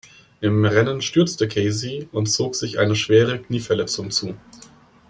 [0.39, 4.33] Im Rennen stürzte Casey und zog sich eine schwere Knieverletzung zu.